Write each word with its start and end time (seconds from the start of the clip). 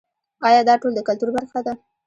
آیا 0.47 0.61
دا 0.69 0.73
ټول 0.81 0.91
د 0.95 0.99
کلتور 1.07 1.29
برخه 1.37 1.59
ده؟ 1.65 1.73